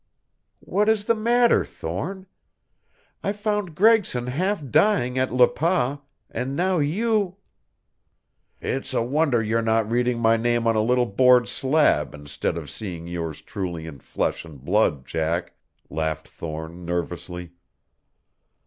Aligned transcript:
"What 0.61 0.89
is 0.89 1.05
the 1.05 1.13
matter, 1.13 1.63
Thorne? 1.63 2.25
I 3.21 3.31
found 3.31 3.75
Gregson 3.75 4.25
half 4.25 4.67
dying 4.67 5.19
at 5.19 5.31
Le 5.31 5.47
Pas, 5.47 5.99
and 6.31 6.55
now 6.55 6.79
you" 6.79 7.37
"It's 8.61 8.95
a 8.95 9.03
wonder 9.03 9.43
you're 9.43 9.61
not 9.61 9.91
reading 9.91 10.17
my 10.19 10.37
name 10.37 10.65
on 10.65 10.75
a 10.75 10.81
little 10.81 11.05
board 11.05 11.47
slab 11.47 12.15
instead 12.15 12.57
of 12.57 12.67
seeing 12.67 13.05
yours 13.05 13.41
truly 13.41 13.85
in 13.85 13.99
flesh 13.99 14.43
and 14.43 14.65
blood, 14.65 15.05
Jack," 15.05 15.53
laughed 15.87 16.27
Thorne 16.27 16.83
nervously. 16.83 17.51